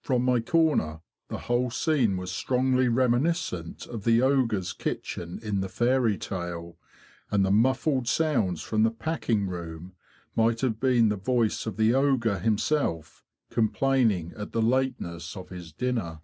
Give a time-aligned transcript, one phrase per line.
[0.00, 5.68] From my corner the whole scene was strongly reminiscent of the ogre's kitchen in the
[5.68, 6.76] fairy tale;
[7.30, 9.94] and the muffled sounds from the pack ing room
[10.34, 15.72] might have been the voice of the ogre himself, complaining at the lateness of his
[15.72, 16.20] dinner.